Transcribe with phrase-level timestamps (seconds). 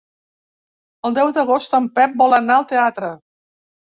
[1.09, 3.11] El deu d'agost en Pep vol anar al teatre.